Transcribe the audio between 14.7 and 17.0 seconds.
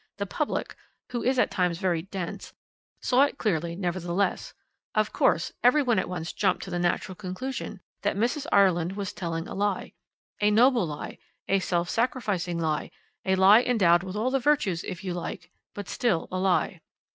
if you like, but still a lie.